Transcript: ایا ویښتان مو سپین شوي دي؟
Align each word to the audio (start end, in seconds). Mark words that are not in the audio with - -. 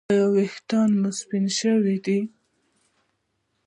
ایا 0.09 0.25
ویښتان 0.33 0.89
مو 0.99 1.09
سپین 1.19 1.45
شوي 1.59 1.97
دي؟ 2.05 2.19